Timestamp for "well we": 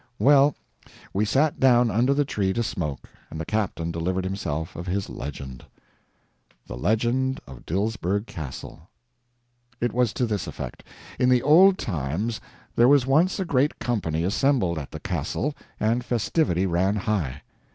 0.17-1.25